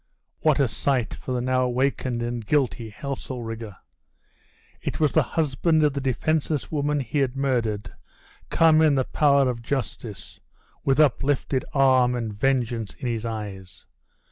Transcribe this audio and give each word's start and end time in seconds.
What 0.39 0.59
a 0.59 0.67
sight 0.67 1.13
for 1.13 1.31
the 1.31 1.41
now 1.41 1.61
awakened 1.65 2.23
and 2.23 2.43
guilty 2.43 2.89
Heselrigge! 2.89 3.75
It 4.81 4.99
was 4.99 5.11
the 5.13 5.21
husband 5.21 5.83
of 5.83 5.93
the 5.93 6.01
defenseless 6.01 6.71
woman 6.71 7.01
he 7.01 7.19
had 7.19 7.35
murdered 7.35 7.93
come 8.49 8.81
in 8.81 8.95
the 8.95 9.05
power 9.05 9.47
of 9.47 9.61
justice, 9.61 10.39
with 10.83 10.99
uplifted 10.99 11.65
arm 11.75 12.15
and 12.15 12.33
vengeance 12.33 12.95
in 12.95 13.09
his 13.09 13.27
eyes? 13.27 13.85